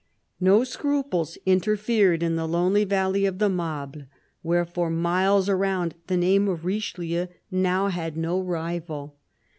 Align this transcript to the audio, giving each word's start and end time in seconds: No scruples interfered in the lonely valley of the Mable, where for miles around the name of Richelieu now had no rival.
No 0.39 0.63
scruples 0.63 1.37
interfered 1.45 2.23
in 2.23 2.35
the 2.35 2.47
lonely 2.47 2.85
valley 2.85 3.27
of 3.27 3.37
the 3.37 3.49
Mable, 3.49 4.05
where 4.41 4.65
for 4.65 4.89
miles 4.89 5.47
around 5.47 5.93
the 6.07 6.17
name 6.17 6.47
of 6.47 6.65
Richelieu 6.65 7.27
now 7.51 7.85
had 7.89 8.17
no 8.17 8.41
rival. 8.41 9.19